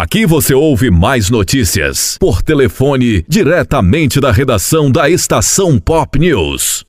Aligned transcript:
Aqui 0.00 0.24
você 0.24 0.54
ouve 0.54 0.92
mais 0.92 1.28
notícias 1.28 2.16
por 2.20 2.40
telefone 2.40 3.24
diretamente 3.28 4.20
da 4.20 4.30
redação 4.30 4.92
da 4.92 5.10
Estação 5.10 5.76
Pop 5.76 6.16
News. 6.16 6.84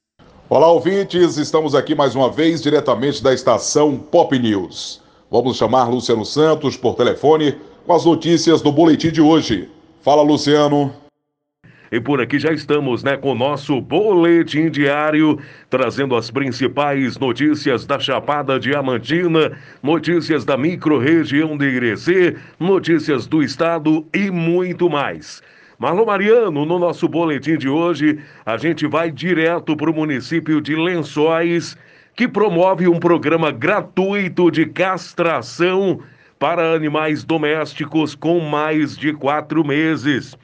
Olá, 0.48 0.72
ouvintes, 0.72 1.36
estamos 1.36 1.74
aqui 1.74 1.96
mais 1.96 2.14
uma 2.14 2.30
vez 2.30 2.62
diretamente 2.62 3.24
da 3.24 3.34
Estação 3.34 3.98
Pop 3.98 4.38
News. 4.38 5.02
Vamos 5.32 5.58
chamar 5.58 5.90
Luciano 5.90 6.24
Santos 6.24 6.78
por 6.78 6.94
telefone 6.94 7.56
com 7.84 7.94
as 7.94 8.06
notícias 8.06 8.62
do 8.62 8.72
boletim 8.72 9.10
de 9.10 9.22
hoje. 9.22 9.68
Fala, 10.04 10.22
Luciano. 10.22 10.94
E 11.92 12.00
por 12.00 12.22
aqui 12.22 12.38
já 12.38 12.52
estamos, 12.52 13.04
né, 13.04 13.18
com 13.18 13.32
o 13.32 13.36
nosso 13.36 13.82
boletim 13.82 14.70
diário, 14.70 15.40
trazendo 15.70 16.16
as 16.16 16.30
principais 16.30 17.18
notícias 17.18 17.86
da 17.86 18.00
Chapada 18.00 18.60
Diamantina, 18.60 19.58
notícias 19.82 20.46
da 20.46 20.56
microrregião 20.56 21.58
de 21.58 21.66
Irecê, 21.66 22.36
notícias 22.60 23.26
do 23.26 23.42
estado 23.42 24.06
e 24.14 24.30
muito 24.30 24.90
mais. 24.90 25.42
Marlon 25.80 26.06
Mariano, 26.06 26.66
no 26.66 26.78
nosso 26.78 27.08
boletim 27.08 27.58
de 27.58 27.70
hoje, 27.70 28.20
a 28.46 28.58
gente 28.58 28.86
vai 28.86 29.10
direto 29.10 29.76
para 29.78 29.90
o 29.90 29.94
município 29.94 30.62
de 30.62 30.76
Lençóis, 30.76 31.78
que 32.16 32.28
promove 32.28 32.88
um 32.88 33.00
programa 33.00 33.50
gratuito 33.50 34.52
de 34.52 34.66
castração 34.66 36.02
para 36.38 36.74
animais 36.74 37.24
domésticos 37.24 38.14
com 38.14 38.42
mais 38.42 38.98
de 38.98 39.14
quatro 39.14 39.66
meses. 39.66 40.38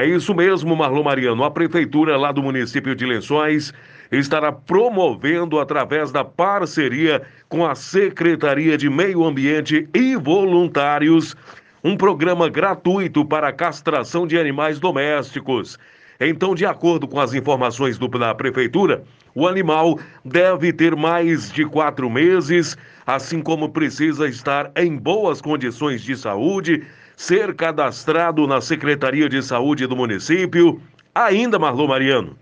É 0.00 0.06
isso 0.06 0.32
mesmo, 0.32 0.76
Marlon 0.76 1.02
Mariano. 1.02 1.42
A 1.42 1.50
prefeitura 1.50 2.16
lá 2.16 2.30
do 2.30 2.40
município 2.40 2.94
de 2.94 3.04
Lençóis 3.04 3.74
estará 4.12 4.52
promovendo, 4.52 5.58
através 5.58 6.12
da 6.12 6.24
parceria 6.24 7.22
com 7.48 7.66
a 7.66 7.74
Secretaria 7.74 8.78
de 8.78 8.88
Meio 8.88 9.24
Ambiente 9.24 9.88
e 9.92 10.14
voluntários, 10.14 11.34
um 11.82 11.96
programa 11.96 12.48
gratuito 12.48 13.24
para 13.24 13.52
castração 13.52 14.24
de 14.24 14.38
animais 14.38 14.78
domésticos. 14.78 15.76
Então, 16.20 16.54
de 16.54 16.64
acordo 16.64 17.08
com 17.08 17.18
as 17.18 17.34
informações 17.34 17.98
do, 17.98 18.06
da 18.06 18.32
prefeitura, 18.32 19.02
o 19.34 19.48
animal 19.48 19.98
deve 20.24 20.72
ter 20.72 20.94
mais 20.94 21.50
de 21.50 21.64
quatro 21.64 22.08
meses, 22.08 22.76
assim 23.04 23.42
como 23.42 23.70
precisa 23.70 24.28
estar 24.28 24.70
em 24.76 24.96
boas 24.96 25.40
condições 25.40 26.02
de 26.02 26.16
saúde 26.16 26.84
ser 27.18 27.52
cadastrado 27.52 28.46
na 28.46 28.60
Secretaria 28.60 29.28
de 29.28 29.42
Saúde 29.42 29.88
do 29.88 29.96
município. 29.96 30.80
Ainda, 31.12 31.58
Marlon 31.58 31.88
Mariano. 31.88 32.38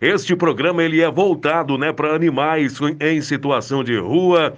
Este 0.00 0.34
programa 0.34 0.82
ele 0.82 1.00
é 1.00 1.08
voltado 1.08 1.78
né, 1.78 1.92
para 1.92 2.12
animais 2.12 2.76
em 2.98 3.20
situação 3.22 3.84
de 3.84 3.96
rua, 3.96 4.56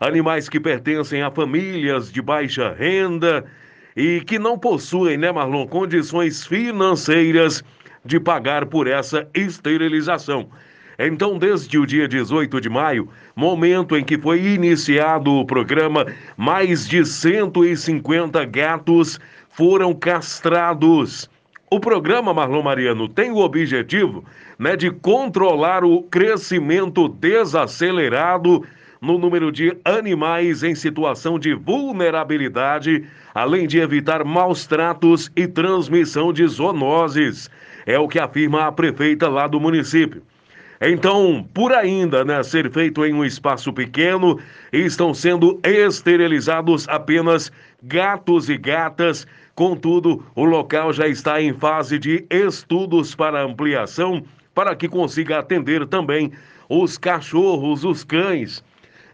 animais 0.00 0.48
que 0.48 0.58
pertencem 0.58 1.20
a 1.20 1.30
famílias 1.30 2.10
de 2.10 2.22
baixa 2.22 2.72
renda 2.72 3.44
e 3.94 4.22
que 4.22 4.38
não 4.38 4.58
possuem, 4.58 5.18
né, 5.18 5.30
Marlon, 5.30 5.66
condições 5.66 6.46
financeiras 6.46 7.62
de 8.02 8.18
pagar 8.18 8.64
por 8.64 8.86
essa 8.86 9.28
esterilização. 9.34 10.48
Então, 10.98 11.38
desde 11.38 11.78
o 11.78 11.86
dia 11.86 12.06
18 12.06 12.60
de 12.60 12.68
maio, 12.68 13.08
momento 13.34 13.96
em 13.96 14.04
que 14.04 14.16
foi 14.18 14.40
iniciado 14.42 15.32
o 15.32 15.44
programa, 15.44 16.06
mais 16.36 16.86
de 16.86 17.04
150 17.04 18.44
gatos 18.44 19.18
foram 19.50 19.94
castrados. 19.94 21.28
O 21.70 21.80
programa 21.80 22.32
Marlon 22.32 22.62
Mariano 22.62 23.08
tem 23.08 23.32
o 23.32 23.38
objetivo 23.38 24.24
né, 24.58 24.76
de 24.76 24.90
controlar 24.90 25.84
o 25.84 26.02
crescimento 26.02 27.08
desacelerado 27.08 28.64
no 29.00 29.18
número 29.18 29.52
de 29.52 29.76
animais 29.84 30.62
em 30.62 30.74
situação 30.74 31.38
de 31.38 31.52
vulnerabilidade, 31.52 33.04
além 33.34 33.66
de 33.66 33.78
evitar 33.78 34.24
maus 34.24 34.66
tratos 34.66 35.30
e 35.36 35.46
transmissão 35.46 36.32
de 36.32 36.46
zoonoses. 36.46 37.50
É 37.84 37.98
o 37.98 38.08
que 38.08 38.18
afirma 38.18 38.66
a 38.66 38.72
prefeita 38.72 39.28
lá 39.28 39.46
do 39.46 39.60
município. 39.60 40.22
Então, 40.86 41.48
por 41.54 41.72
ainda 41.72 42.26
né, 42.26 42.42
ser 42.42 42.70
feito 42.70 43.06
em 43.06 43.14
um 43.14 43.24
espaço 43.24 43.72
pequeno, 43.72 44.38
estão 44.70 45.14
sendo 45.14 45.58
esterilizados 45.64 46.86
apenas 46.88 47.50
gatos 47.82 48.50
e 48.50 48.58
gatas. 48.58 49.26
Contudo, 49.54 50.22
o 50.34 50.44
local 50.44 50.92
já 50.92 51.08
está 51.08 51.40
em 51.40 51.54
fase 51.54 51.98
de 51.98 52.26
estudos 52.28 53.14
para 53.14 53.42
ampliação, 53.42 54.22
para 54.54 54.76
que 54.76 54.86
consiga 54.86 55.38
atender 55.38 55.86
também 55.86 56.32
os 56.68 56.98
cachorros, 56.98 57.82
os 57.82 58.04
cães. 58.04 58.62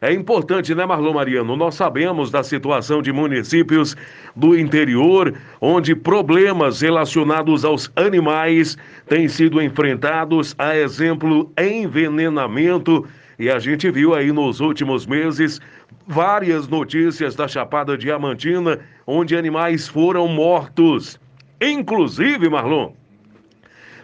É 0.02 0.10
importante, 0.14 0.74
né, 0.74 0.86
Marlon 0.86 1.12
Mariano? 1.12 1.54
Nós 1.56 1.74
sabemos 1.74 2.30
da 2.30 2.42
situação 2.42 3.02
de 3.02 3.12
municípios 3.12 3.94
do 4.34 4.58
interior, 4.58 5.34
onde 5.60 5.94
problemas 5.94 6.80
relacionados 6.80 7.66
aos 7.66 7.92
animais 7.96 8.78
têm 9.06 9.28
sido 9.28 9.60
enfrentados, 9.60 10.54
a 10.56 10.74
exemplo, 10.74 11.52
envenenamento. 11.58 13.06
E 13.38 13.50
a 13.50 13.58
gente 13.58 13.90
viu 13.90 14.14
aí 14.14 14.32
nos 14.32 14.60
últimos 14.60 15.06
meses 15.06 15.60
várias 16.06 16.66
notícias 16.66 17.34
da 17.34 17.46
Chapada 17.46 17.98
Diamantina, 17.98 18.78
onde 19.06 19.36
animais 19.36 19.86
foram 19.86 20.26
mortos. 20.28 21.20
Inclusive, 21.60 22.48
Marlon, 22.48 22.94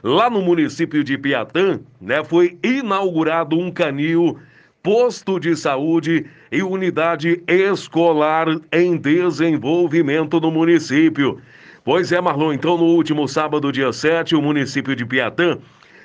lá 0.03 0.29
no 0.29 0.43
município 0.43 1.03
de 1.03 1.17
Piatã, 1.17 1.81
né, 1.99 2.23
foi 2.23 2.59
inaugurado 2.62 3.59
um 3.59 3.71
canil 3.71 4.39
posto 4.87 5.41
de 5.41 5.57
saúde 5.57 6.27
e 6.53 6.63
unidade 6.63 7.43
escolar 7.49 8.47
em 8.71 8.97
desenvolvimento 8.97 10.41
no 10.41 10.49
município. 10.49 11.41
Pois 11.83 12.13
é, 12.13 12.21
Marlon, 12.21 12.53
então 12.53 12.79
no 12.79 12.85
último 12.85 13.27
sábado, 13.27 13.73
dia 13.73 13.93
7, 13.93 14.37
o 14.37 14.41
município 14.41 14.95
de 14.95 15.05
Piatã, 15.05 15.59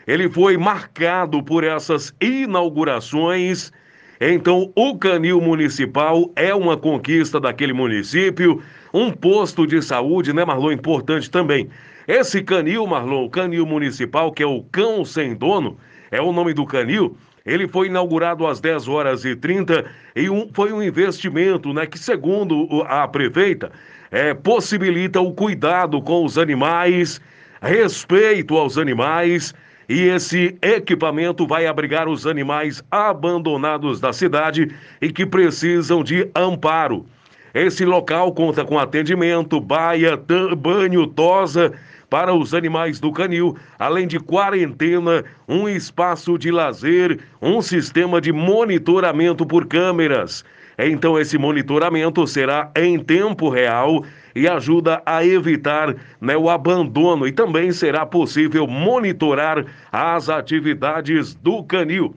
ele 0.08 0.28
foi 0.28 0.58
marcado 0.58 1.44
por 1.44 1.64
essas 1.64 2.12
inaugurações. 2.20 3.72
Então, 4.20 4.72
o 4.76 4.98
canil 4.98 5.40
municipal 5.40 6.32
é 6.36 6.52
uma 6.56 6.76
conquista 6.76 7.40
daquele 7.40 7.74
município, 7.74 8.64
um 8.92 9.12
posto 9.12 9.68
de 9.68 9.80
saúde, 9.84 10.34
né, 10.34 10.44
Marlon, 10.44 10.72
importante 10.72 11.30
também. 11.30 11.70
Esse 12.08 12.42
canil, 12.42 12.88
Marlon, 12.88 13.26
o 13.26 13.30
canil 13.30 13.64
municipal, 13.64 14.32
que 14.32 14.42
é 14.42 14.48
o 14.48 14.64
Cão 14.72 15.06
Sem 15.06 15.36
Dono, 15.36 15.78
é 16.12 16.22
o 16.22 16.34
nome 16.34 16.54
do 16.54 16.66
canil, 16.66 17.18
ele 17.46 17.68
foi 17.68 17.88
inaugurado 17.88 18.46
às 18.46 18.60
10 18.60 18.88
horas 18.88 19.26
e 19.26 19.36
30 19.36 19.86
e 20.16 20.30
um, 20.30 20.50
foi 20.54 20.72
um 20.72 20.84
investimento 20.84 21.74
né, 21.74 21.88
que, 21.88 21.98
segundo 21.98 22.84
a 22.84 23.08
prefeita, 23.08 23.72
é, 24.12 24.34
possibilita 24.34 25.22
o 25.22 25.34
cuidado 25.34 26.02
com 26.02 26.24
os 26.24 26.38
animais, 26.38 27.20
respeito 27.62 28.58
aos 28.58 28.78
animais. 28.78 29.56
E 29.90 30.04
esse 30.04 30.56
equipamento 30.62 31.48
vai 31.48 31.66
abrigar 31.66 32.08
os 32.08 32.28
animais 32.28 32.84
abandonados 32.92 34.00
da 34.00 34.14
cidade 34.14 34.74
e 35.02 35.12
que 35.12 35.26
precisam 35.26 36.04
de 36.04 36.30
amparo. 36.36 37.06
Esse 37.54 37.84
local 37.84 38.32
conta 38.34 38.64
com 38.64 38.80
atendimento, 38.80 39.60
baia, 39.60 40.18
banho, 40.58 41.08
tosa 41.08 41.74
para 42.12 42.34
os 42.36 42.54
animais 42.54 43.00
do 43.00 43.10
canil, 43.10 43.56
além 43.80 44.06
de 44.06 44.20
quarentena, 44.20 45.24
um 45.48 45.70
espaço 45.70 46.38
de 46.38 46.52
lazer, 46.52 47.22
um 47.42 47.62
sistema 47.62 48.20
de 48.20 48.34
monitoramento 48.34 49.46
por 49.46 49.66
câmeras. 49.66 50.44
Então, 50.78 51.18
esse 51.18 51.38
monitoramento 51.38 52.28
será 52.28 52.70
em 52.76 53.00
tempo 53.00 53.48
real 53.48 54.04
e 54.36 54.46
ajuda 54.46 55.02
a 55.06 55.26
evitar 55.26 55.96
né, 56.20 56.36
o 56.36 56.50
abandono 56.50 57.26
e 57.26 57.32
também 57.32 57.72
será 57.72 58.06
possível 58.06 58.68
monitorar 58.68 59.66
as 59.90 60.30
atividades 60.30 61.34
do 61.34 61.64
canil. 61.64 62.14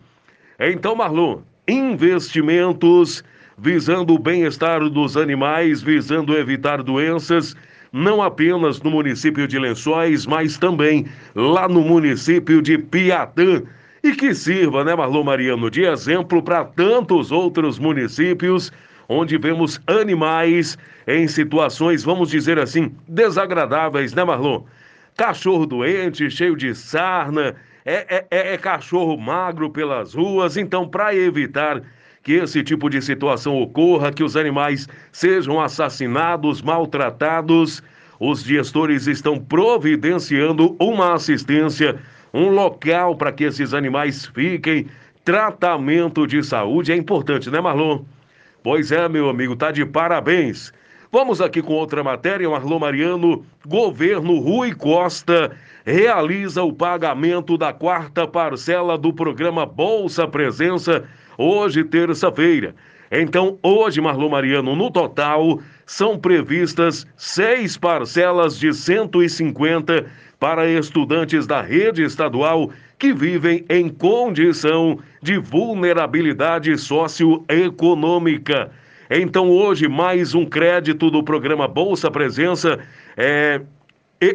Então, 0.59 0.97
Marlon, 0.97 1.39
investimentos 1.69 3.23
visando 3.57 4.15
o 4.15 4.19
bem-estar 4.19 4.81
dos 4.91 5.17
animais, 5.17 5.81
visando 5.81 6.37
evitar 6.37 6.83
doenças 6.83 7.55
não 7.95 8.21
apenas 8.21 8.83
no 8.83 8.91
município 8.91 9.47
de 9.47 9.57
Lençóis, 9.57 10.27
mas 10.27 10.59
também 10.59 11.07
lá 11.33 11.69
no 11.69 11.81
município 11.81 12.61
de 12.61 12.77
Piatã. 12.77 13.63
E 14.03 14.13
que 14.17 14.35
sirva, 14.35 14.83
né, 14.83 14.97
Marlon 14.97 15.23
Mariano, 15.23 15.71
de 15.71 15.85
exemplo 15.85 16.43
para 16.43 16.65
tantos 16.65 17.31
outros 17.31 17.79
municípios 17.79 18.73
onde 19.09 19.39
vemos 19.39 19.81
animais 19.87 20.77
em 21.07 21.29
situações, 21.29 22.03
vamos 22.03 22.31
dizer 22.31 22.59
assim, 22.59 22.93
desagradáveis, 23.07 24.13
né, 24.13 24.25
Marlon? 24.25 24.65
Cachorro 25.17 25.65
doente, 25.65 26.29
cheio 26.29 26.57
de 26.57 26.75
sarna, 26.75 27.55
é, 27.85 28.17
é, 28.17 28.27
é, 28.29 28.55
é 28.55 28.59
cachorro 28.59 29.17
magro 29.17 29.71
pelas 29.71 30.15
ruas. 30.15 30.57
Então, 30.57 30.89
para 30.89 31.15
evitar 31.15 31.81
que 32.25 32.33
esse 32.33 32.63
tipo 32.63 32.89
de 32.89 33.03
situação 33.03 33.61
ocorra, 33.61 34.11
que 34.11 34.25
os 34.25 34.35
animais 34.35 34.89
sejam 35.13 35.61
assassinados, 35.61 36.63
maltratados. 36.63 37.83
Os 38.19 38.43
gestores 38.43 39.07
estão 39.07 39.39
providenciando 39.39 40.75
uma 40.81 41.13
assistência, 41.13 41.97
um 42.33 42.49
local 42.49 43.15
para 43.17 43.31
que 43.31 43.45
esses 43.45 43.75
animais 43.75 44.25
fiquem. 44.25 44.87
Tratamento 45.23 46.27
de 46.27 46.43
saúde 46.43 46.93
é 46.93 46.97
importante, 46.97 47.51
né, 47.51 47.61
Marlon? 47.61 48.01
Pois 48.63 48.91
é, 48.91 49.07
meu 49.07 49.29
amigo, 49.29 49.55
tá 49.55 49.71
de 49.71 49.85
parabéns. 49.85 50.73
Vamos 51.13 51.43
aqui 51.43 51.61
com 51.61 51.75
outra 51.75 52.03
matéria, 52.03 52.49
Marlon 52.49 52.79
Mariano. 52.79 53.45
Governo 53.67 54.39
Rui 54.41 54.75
Costa 54.75 55.55
realiza 55.85 56.63
o 56.63 56.73
pagamento 56.73 57.59
da 57.59 57.73
quarta 57.73 58.27
parcela 58.27 58.97
do 58.97 59.13
programa 59.13 59.67
Bolsa 59.67 60.27
Presença 60.27 61.05
hoje, 61.39 61.85
terça-feira. 61.85 62.75
Então, 63.11 63.59
hoje, 63.63 64.01
Marlon 64.01 64.29
Mariano, 64.29 64.75
no 64.75 64.91
total, 64.91 65.61
são 65.87 66.19
previstas 66.19 67.07
seis 67.17 67.77
parcelas 67.77 68.59
de 68.59 68.73
150 68.73 70.07
para 70.41 70.67
estudantes 70.69 71.47
da 71.47 71.63
rede 71.63 72.03
estadual 72.03 72.71
que 72.99 73.13
vivem 73.13 73.65
em 73.69 73.89
condição 73.89 74.99
de 75.23 75.39
vulnerabilidade 75.39 76.77
socioeconômica. 76.77 78.71
Então, 79.11 79.49
hoje, 79.51 79.87
mais 79.89 80.35
um 80.35 80.45
crédito 80.45 81.11
do 81.11 81.23
programa 81.23 81.69
Bolsa 81.69 82.11
Presença. 82.11 82.79
É, 83.17 83.61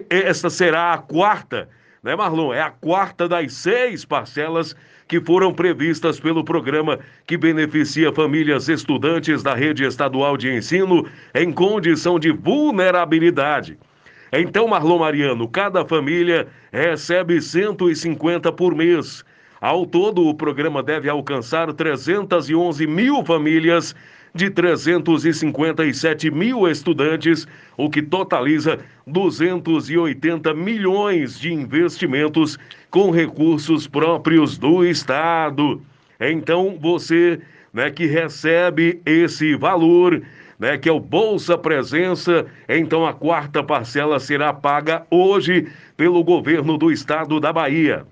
esta 0.10 0.50
será 0.50 0.94
a 0.94 0.98
quarta, 0.98 1.68
né, 2.04 2.16
Marlon? 2.16 2.54
É 2.54 2.62
a 2.62 2.70
quarta 2.70 3.28
das 3.28 3.54
seis 3.54 4.06
parcelas 4.06 4.76
que 5.08 5.20
foram 5.20 5.54
previstas 5.54 6.20
pelo 6.20 6.44
programa 6.44 7.00
que 7.26 7.36
beneficia 7.36 8.14
famílias 8.14 8.70
estudantes 8.70 9.42
da 9.42 9.56
rede 9.56 9.84
estadual 9.84 10.38
de 10.38 10.54
ensino 10.54 11.06
em 11.34 11.52
condição 11.52 12.20
de 12.20 12.32
vulnerabilidade. 12.32 13.78
Então, 14.32 14.68
Marlon 14.68 15.00
Mariano, 15.00 15.48
cada 15.48 15.84
família 15.84 16.48
recebe 16.72 17.42
150 17.42 18.52
por 18.52 18.76
mês. 18.76 19.26
Ao 19.60 19.86
todo, 19.86 20.26
o 20.28 20.34
programa 20.34 20.84
deve 20.84 21.10
alcançar 21.10 21.74
311 21.74 22.86
mil 22.86 23.26
famílias 23.26 23.96
de 24.34 24.50
357 24.50 26.32
mil 26.32 26.68
estudantes, 26.68 27.48
o 27.78 27.90
que 27.90 28.02
totaliza 28.02 28.80
280 29.08 30.54
milhões 30.54 31.40
de 31.40 31.54
investimentos 31.54 32.58
com 32.90 33.12
recursos 33.12 33.88
próprios 33.88 34.58
do 34.58 34.86
Estado. 34.86 35.82
Então, 36.20 36.78
você 36.80 37.40
né, 37.74 37.90
que 37.90 38.06
recebe 38.06 39.02
esse 39.06 39.56
valor, 39.56 40.22
né, 40.58 40.78
que 40.78 40.90
é 40.90 40.92
o 40.92 41.00
Bolsa 41.00 41.58
Presença, 41.58 42.46
então 42.68 43.06
a 43.06 43.14
quarta 43.14 43.64
parcela 43.64 44.20
será 44.20 44.54
paga 44.54 45.06
hoje 45.10 45.68
pelo 45.96 46.24
governo 46.24 46.78
do 46.78 46.92
estado 46.92 47.40
da 47.40 47.54
Bahia. 47.54 48.06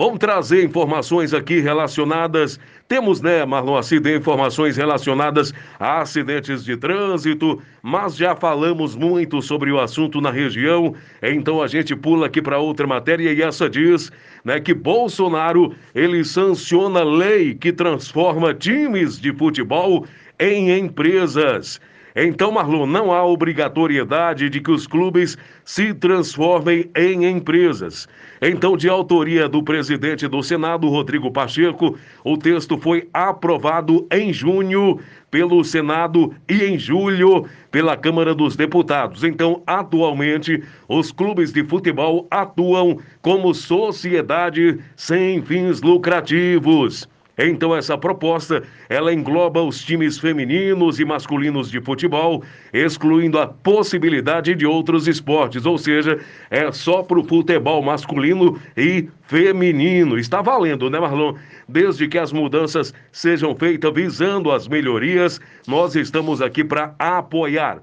Vamos 0.00 0.18
trazer 0.18 0.64
informações 0.64 1.34
aqui 1.34 1.60
relacionadas. 1.60 2.58
Temos, 2.88 3.20
né, 3.20 3.44
Marlon 3.44 3.76
Acidente, 3.76 4.20
informações 4.20 4.74
relacionadas 4.78 5.52
a 5.78 6.00
acidentes 6.00 6.64
de 6.64 6.74
trânsito, 6.74 7.60
mas 7.82 8.16
já 8.16 8.34
falamos 8.34 8.96
muito 8.96 9.42
sobre 9.42 9.70
o 9.70 9.78
assunto 9.78 10.18
na 10.18 10.30
região, 10.30 10.94
então 11.22 11.62
a 11.62 11.66
gente 11.66 11.94
pula 11.94 12.28
aqui 12.28 12.40
para 12.40 12.58
outra 12.58 12.86
matéria 12.86 13.30
e 13.30 13.42
essa 13.42 13.68
diz, 13.68 14.10
né, 14.42 14.58
que 14.58 14.72
Bolsonaro 14.72 15.74
ele 15.94 16.24
sanciona 16.24 17.04
lei 17.04 17.54
que 17.54 17.70
transforma 17.70 18.54
times 18.54 19.20
de 19.20 19.34
futebol 19.34 20.06
em 20.38 20.78
empresas. 20.78 21.78
Então, 22.14 22.52
Marlon, 22.52 22.86
não 22.86 23.12
há 23.12 23.24
obrigatoriedade 23.24 24.50
de 24.50 24.60
que 24.60 24.70
os 24.70 24.86
clubes 24.86 25.38
se 25.64 25.94
transformem 25.94 26.90
em 26.96 27.24
empresas. 27.24 28.08
Então, 28.42 28.76
de 28.76 28.88
autoria 28.88 29.48
do 29.48 29.62
presidente 29.62 30.26
do 30.26 30.42
Senado, 30.42 30.88
Rodrigo 30.88 31.30
Pacheco, 31.30 31.96
o 32.24 32.36
texto 32.36 32.78
foi 32.78 33.08
aprovado 33.12 34.06
em 34.10 34.32
junho 34.32 34.98
pelo 35.30 35.62
Senado 35.62 36.34
e 36.48 36.64
em 36.64 36.78
julho 36.78 37.46
pela 37.70 37.96
Câmara 37.96 38.34
dos 38.34 38.56
Deputados. 38.56 39.22
Então, 39.22 39.62
atualmente, 39.66 40.62
os 40.88 41.12
clubes 41.12 41.52
de 41.52 41.62
futebol 41.64 42.26
atuam 42.30 42.98
como 43.22 43.54
sociedade 43.54 44.78
sem 44.96 45.40
fins 45.42 45.80
lucrativos. 45.80 47.08
Então 47.48 47.74
essa 47.74 47.96
proposta, 47.96 48.62
ela 48.88 49.12
engloba 49.14 49.62
os 49.62 49.82
times 49.82 50.18
femininos 50.18 50.98
e 51.00 51.04
masculinos 51.04 51.70
de 51.70 51.80
futebol, 51.80 52.42
excluindo 52.72 53.38
a 53.38 53.46
possibilidade 53.46 54.54
de 54.54 54.66
outros 54.66 55.06
esportes, 55.06 55.64
ou 55.64 55.78
seja, 55.78 56.18
é 56.50 56.70
só 56.72 57.02
para 57.02 57.18
o 57.18 57.24
futebol 57.24 57.82
masculino 57.82 58.60
e 58.76 59.08
feminino. 59.22 60.18
Está 60.18 60.42
valendo, 60.42 60.90
né, 60.90 60.98
Marlon? 60.98 61.34
Desde 61.68 62.08
que 62.08 62.18
as 62.18 62.32
mudanças 62.32 62.92
sejam 63.12 63.54
feitas 63.54 63.94
visando 63.94 64.50
as 64.50 64.66
melhorias, 64.66 65.40
nós 65.66 65.94
estamos 65.94 66.42
aqui 66.42 66.64
para 66.64 66.94
apoiar. 66.98 67.80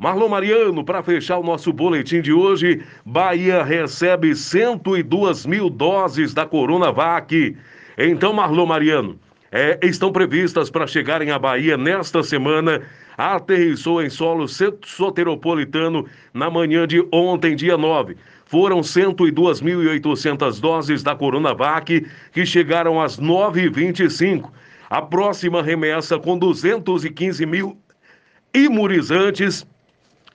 Marlon 0.00 0.28
Mariano, 0.28 0.82
para 0.82 1.02
fechar 1.02 1.36
o 1.38 1.44
nosso 1.44 1.74
boletim 1.74 2.22
de 2.22 2.32
hoje, 2.32 2.82
Bahia 3.04 3.62
recebe 3.62 4.34
102 4.34 5.44
mil 5.44 5.68
doses 5.68 6.32
da 6.32 6.46
Coronavac. 6.46 7.54
Então, 7.96 8.32
Marlon 8.32 8.66
Mariano, 8.66 9.18
é, 9.52 9.78
estão 9.82 10.12
previstas 10.12 10.70
para 10.70 10.86
chegarem 10.86 11.30
à 11.30 11.38
Bahia 11.38 11.76
nesta 11.76 12.22
semana. 12.22 12.82
Aterrissou 13.18 14.02
em 14.02 14.08
solo 14.08 14.46
soteropolitano 14.48 16.06
na 16.32 16.48
manhã 16.48 16.86
de 16.86 17.06
ontem, 17.12 17.56
dia 17.56 17.76
9. 17.76 18.16
Foram 18.46 18.80
102.800 18.80 20.60
doses 20.60 21.02
da 21.02 21.14
Coronavac 21.14 22.06
que 22.32 22.46
chegaram 22.46 23.00
às 23.00 23.18
9h25. 23.18 24.50
A 24.88 25.02
próxima 25.02 25.62
remessa 25.62 26.18
com 26.18 26.38
215 26.38 27.44
mil 27.44 27.76
imunizantes 28.54 29.66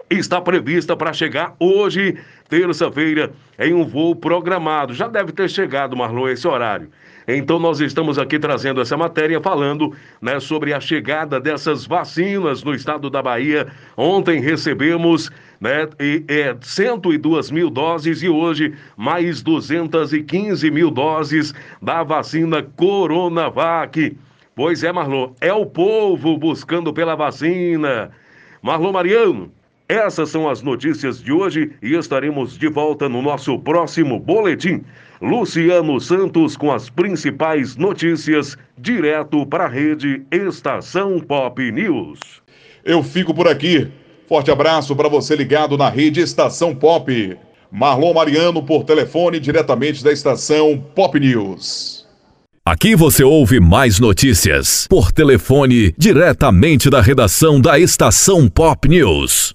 está 0.10 0.40
prevista 0.40 0.96
para 0.96 1.12
chegar 1.12 1.56
hoje, 1.60 2.18
terça-feira, 2.48 3.34
em 3.60 3.74
um 3.74 3.86
voo 3.86 4.16
programado. 4.16 4.94
Já 4.94 5.08
deve 5.08 5.32
ter 5.32 5.50
chegado, 5.50 5.98
Marlon, 5.98 6.30
esse 6.30 6.48
horário. 6.48 6.90
Então 7.28 7.58
nós 7.60 7.80
estamos 7.80 8.20
aqui 8.20 8.38
trazendo 8.38 8.80
essa 8.82 8.96
matéria 8.96 9.42
falando 9.42 9.94
né, 10.22 10.40
sobre 10.40 10.74
a 10.74 10.80
chegada 10.80 11.40
dessas 11.40 11.86
vacinas 11.86 12.64
no 12.64 12.74
estado 12.74 13.10
da 13.10 13.22
Bahia. 13.22 13.68
Ontem 13.98 14.40
recebemos 14.40 15.32
né, 15.60 15.88
e, 16.00 16.24
é, 16.28 16.56
102 16.62 17.50
mil 17.50 17.70
doses 17.70 18.22
e 18.22 18.30
hoje 18.30 18.74
mais 18.96 19.42
215 19.42 20.70
mil 20.70 20.92
doses 20.92 21.54
da 21.82 22.04
vacina 22.04 22.62
Coronavac. 22.62 24.16
Pois 24.56 24.84
é, 24.84 24.92
Marlon, 24.92 25.32
é 25.42 25.52
o 25.52 25.66
povo 25.66 26.38
buscando 26.38 26.94
pela 26.94 27.16
vacina. 27.16 28.12
Marlon 28.62 28.92
Mariano, 28.92 29.52
essas 29.88 30.30
são 30.30 30.50
as 30.50 30.62
notícias 30.62 31.22
de 31.22 31.32
hoje 31.32 31.72
e 31.82 31.94
estaremos 31.94 32.58
de 32.58 32.68
volta 32.68 33.10
no 33.10 33.22
nosso 33.22 33.60
próximo 33.60 34.20
boletim. 34.20 34.84
Luciano 35.22 36.00
Santos 36.00 36.58
com 36.58 36.72
as 36.72 36.90
principais 36.90 37.76
notícias, 37.76 38.58
direto 38.78 39.46
para 39.46 39.66
a 39.66 39.70
rede 39.70 40.24
Estação 40.32 41.20
Pop 41.20 41.72
News. 41.72 42.20
Eu 42.84 43.02
fico 43.04 43.34
por 43.34 43.48
aqui. 43.48 43.88
Forte 44.28 44.52
abraço 44.52 44.96
para 44.96 45.08
você 45.08 45.36
ligado 45.36 45.78
na 45.78 45.90
rede 45.90 46.20
Estação 46.20 46.76
Pop. 46.76 47.38
Marlon 47.72 48.14
Mariano 48.14 48.64
por 48.64 48.84
telefone 48.84 49.40
diretamente 49.40 50.04
da 50.04 50.12
estação 50.12 50.82
Pop 50.96 51.20
News. 51.20 52.06
Aqui 52.66 52.96
você 52.96 53.24
ouve 53.24 53.60
mais 53.60 54.00
notícias 54.00 54.88
por 54.90 55.12
telefone 55.12 55.94
diretamente 55.98 56.90
da 56.90 57.02
redação 57.02 57.62
da 57.62 57.78
estação 57.78 58.48
Pop 58.48 58.88
News. 58.88 59.54